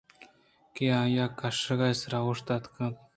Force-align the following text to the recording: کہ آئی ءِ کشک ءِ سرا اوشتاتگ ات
کہ 0.75 0.85
آئی 0.99 1.15
ءِ 1.23 1.35
کشک 1.39 1.79
ءِ 1.89 1.99
سرا 1.99 2.19
اوشتاتگ 2.25 2.75
ات 2.83 2.95